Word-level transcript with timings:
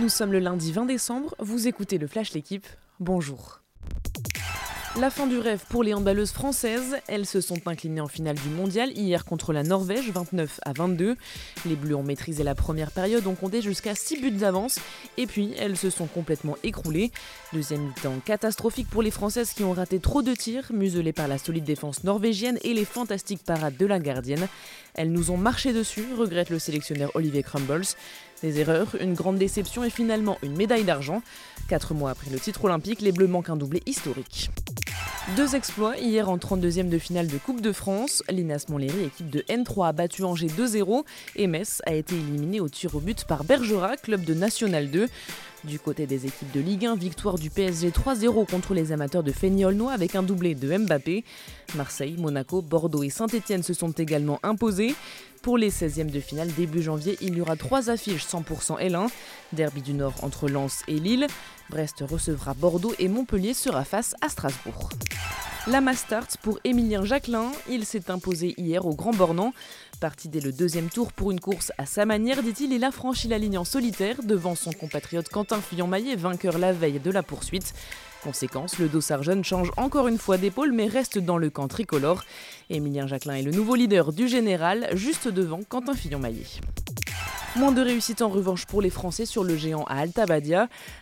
Nous 0.00 0.08
sommes 0.08 0.32
le 0.32 0.38
lundi 0.38 0.70
20 0.70 0.84
décembre, 0.86 1.34
vous 1.40 1.66
écoutez 1.66 1.98
le 1.98 2.06
Flash 2.06 2.32
L'équipe, 2.32 2.68
bonjour. 3.00 3.62
La 4.96 5.10
fin 5.10 5.28
du 5.28 5.38
rêve 5.38 5.62
pour 5.68 5.84
les 5.84 5.94
handballeuses 5.94 6.32
françaises. 6.32 6.96
Elles 7.06 7.26
se 7.26 7.40
sont 7.40 7.68
inclinées 7.68 8.00
en 8.00 8.08
finale 8.08 8.36
du 8.36 8.48
mondial 8.48 8.90
hier 8.96 9.24
contre 9.24 9.52
la 9.52 9.62
Norvège, 9.62 10.10
29 10.10 10.58
à 10.64 10.72
22. 10.72 11.16
Les 11.66 11.76
Bleus 11.76 11.94
ont 11.94 12.02
maîtrisé 12.02 12.42
la 12.42 12.56
première 12.56 12.90
période, 12.90 13.24
ont 13.26 13.36
compté 13.36 13.62
jusqu'à 13.62 13.94
6 13.94 14.20
buts 14.20 14.30
d'avance. 14.32 14.80
Et 15.16 15.26
puis, 15.26 15.54
elles 15.58 15.76
se 15.76 15.90
sont 15.90 16.06
complètement 16.06 16.56
écroulées. 16.64 17.12
Deuxième 17.52 17.82
mi-temps 17.82 18.14
catastrophique 18.24 18.90
pour 18.90 19.02
les 19.02 19.12
Françaises 19.12 19.52
qui 19.52 19.62
ont 19.62 19.72
raté 19.72 20.00
trop 20.00 20.22
de 20.22 20.34
tirs, 20.34 20.66
muselées 20.72 21.12
par 21.12 21.28
la 21.28 21.38
solide 21.38 21.64
défense 21.64 22.02
norvégienne 22.02 22.58
et 22.62 22.74
les 22.74 22.84
fantastiques 22.84 23.44
parades 23.44 23.76
de 23.76 23.86
la 23.86 24.00
gardienne. 24.00 24.48
Elles 24.94 25.12
nous 25.12 25.30
ont 25.30 25.36
marché 25.36 25.72
dessus, 25.72 26.06
regrette 26.16 26.50
le 26.50 26.58
sélectionneur 26.58 27.12
Olivier 27.14 27.44
Crumbles. 27.44 27.86
Des 28.42 28.60
erreurs, 28.60 28.94
une 29.00 29.14
grande 29.14 29.38
déception 29.38 29.82
et 29.82 29.90
finalement 29.90 30.38
une 30.42 30.56
médaille 30.56 30.84
d'argent. 30.84 31.22
Quatre 31.68 31.92
mois 31.92 32.10
après 32.10 32.30
le 32.30 32.38
titre 32.38 32.64
olympique, 32.64 33.00
les 33.00 33.12
Bleus 33.12 33.26
manquent 33.26 33.50
un 33.50 33.56
doublé 33.56 33.82
historique. 33.84 34.50
Deux 35.36 35.54
exploits 35.54 35.96
hier 35.98 36.30
en 36.30 36.38
32e 36.38 36.88
de 36.88 36.98
finale 36.98 37.26
de 37.26 37.36
Coupe 37.38 37.60
de 37.60 37.72
France. 37.72 38.22
Linas 38.30 38.64
Montlhéry, 38.68 39.04
équipe 39.04 39.28
de 39.28 39.40
N3, 39.40 39.88
a 39.88 39.92
battu 39.92 40.24
Angers 40.24 40.46
2-0 40.46 41.04
et 41.36 41.46
Metz 41.46 41.82
a 41.86 41.92
été 41.92 42.14
éliminé 42.14 42.60
au 42.60 42.68
tir 42.68 42.94
au 42.94 43.00
but 43.00 43.24
par 43.24 43.44
Bergerac, 43.44 44.02
club 44.02 44.24
de 44.24 44.32
National 44.32 44.90
2. 44.90 45.08
Du 45.64 45.80
côté 45.80 46.06
des 46.06 46.24
équipes 46.24 46.52
de 46.52 46.60
Ligue 46.60 46.86
1, 46.86 46.94
victoire 46.94 47.36
du 47.36 47.50
PSG 47.50 47.90
3-0 47.90 48.48
contre 48.48 48.74
les 48.74 48.92
amateurs 48.92 49.24
de 49.24 49.32
Feigny-Aulnois 49.32 49.92
avec 49.92 50.14
un 50.14 50.22
doublé 50.22 50.54
de 50.54 50.76
Mbappé. 50.78 51.24
Marseille, 51.74 52.14
Monaco, 52.16 52.62
Bordeaux 52.62 53.02
et 53.02 53.10
Saint-Etienne 53.10 53.64
se 53.64 53.74
sont 53.74 53.90
également 53.90 54.38
imposés. 54.44 54.94
Pour 55.42 55.58
les 55.58 55.70
16e 55.70 56.10
de 56.10 56.20
finale 56.20 56.52
début 56.54 56.82
janvier, 56.82 57.18
il 57.20 57.36
y 57.36 57.40
aura 57.40 57.56
trois 57.56 57.90
affiches 57.90 58.24
100% 58.24 58.80
L1. 58.80 59.08
Derby 59.52 59.82
du 59.82 59.94
Nord 59.94 60.14
entre 60.22 60.48
Lens 60.48 60.82
et 60.86 60.98
Lille. 61.00 61.26
Brest 61.70 62.04
recevra 62.08 62.54
Bordeaux 62.54 62.94
et 63.00 63.08
Montpellier 63.08 63.52
sera 63.52 63.84
face 63.84 64.14
à 64.20 64.28
Strasbourg. 64.28 64.90
La 65.66 65.80
Mastart 65.82 66.28
pour 66.40 66.58
Émilien 66.64 67.04
Jacquelin, 67.04 67.52
il 67.68 67.84
s'est 67.84 68.10
imposé 68.10 68.54
hier 68.56 68.86
au 68.86 68.94
Grand 68.94 69.10
Bornand. 69.10 69.52
Parti 70.00 70.28
dès 70.28 70.40
le 70.40 70.52
deuxième 70.52 70.88
tour 70.88 71.12
pour 71.12 71.30
une 71.30 71.40
course 71.40 71.72
à 71.76 71.84
sa 71.84 72.06
manière, 72.06 72.42
dit-il, 72.42 72.72
il 72.72 72.84
a 72.84 72.90
franchi 72.90 73.28
la 73.28 73.36
ligne 73.36 73.58
en 73.58 73.64
solitaire 73.64 74.22
devant 74.22 74.54
son 74.54 74.72
compatriote 74.72 75.28
Quentin 75.28 75.60
Fillon-Maillet, 75.60 76.16
vainqueur 76.16 76.58
la 76.58 76.72
veille 76.72 77.00
de 77.00 77.10
la 77.10 77.22
poursuite. 77.22 77.74
Conséquence, 78.22 78.78
le 78.78 78.88
dossard 78.88 79.22
jeune 79.22 79.44
change 79.44 79.70
encore 79.76 80.08
une 80.08 80.18
fois 80.18 80.38
d'épaule 80.38 80.72
mais 80.72 80.86
reste 80.86 81.18
dans 81.18 81.38
le 81.38 81.50
camp 81.50 81.68
tricolore. 81.68 82.24
Émilien 82.70 83.06
Jacquelin 83.06 83.34
est 83.34 83.42
le 83.42 83.52
nouveau 83.52 83.74
leader 83.74 84.12
du 84.12 84.26
général, 84.26 84.88
juste 84.94 85.28
devant 85.28 85.60
Quentin 85.68 85.94
Fillon-Maillet. 85.94 86.46
Moins 87.56 87.72
de 87.72 87.80
réussite 87.80 88.22
en 88.22 88.28
revanche 88.28 88.66
pour 88.66 88.82
les 88.82 88.90
Français 88.90 89.24
sur 89.24 89.42
le 89.42 89.56
géant 89.56 89.84
à 89.84 90.00
Alta 90.00 90.26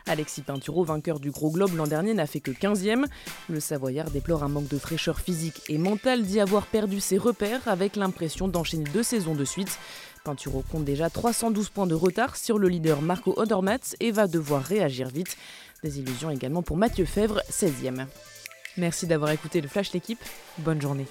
Alexis 0.06 0.42
Pinturo, 0.42 0.84
vainqueur 0.84 1.18
du 1.18 1.30
Gros 1.30 1.50
Globe 1.50 1.74
l'an 1.74 1.86
dernier, 1.86 2.14
n'a 2.14 2.26
fait 2.26 2.40
que 2.40 2.52
15e. 2.52 3.04
Le 3.48 3.60
Savoyard 3.60 4.10
déplore 4.10 4.44
un 4.44 4.48
manque 4.48 4.68
de 4.68 4.78
fraîcheur 4.78 5.20
physique 5.20 5.60
et 5.68 5.76
mentale, 5.76 6.22
dit 6.22 6.40
avoir 6.40 6.66
perdu 6.66 7.00
ses 7.00 7.18
repères 7.18 7.66
avec 7.66 7.96
l'impression 7.96 8.48
d'enchaîner 8.48 8.84
deux 8.92 9.02
saisons 9.02 9.34
de 9.34 9.44
suite. 9.44 9.78
Pinturo 10.24 10.64
compte 10.70 10.84
déjà 10.84 11.10
312 11.10 11.68
points 11.68 11.86
de 11.86 11.94
retard 11.94 12.36
sur 12.36 12.58
le 12.58 12.68
leader 12.68 13.02
Marco 13.02 13.34
Odermatt 13.36 13.96
et 14.00 14.12
va 14.12 14.26
devoir 14.26 14.62
réagir 14.62 15.08
vite. 15.08 15.36
Des 15.82 15.98
illusions 15.98 16.30
également 16.30 16.62
pour 16.62 16.76
Mathieu 16.76 17.04
Fèvre, 17.04 17.42
16e. 17.50 18.06
Merci 18.76 19.06
d'avoir 19.06 19.30
écouté 19.30 19.60
le 19.60 19.68
Flash 19.68 19.92
L'équipe. 19.92 20.20
Bonne 20.58 20.80
journée. 20.80 21.06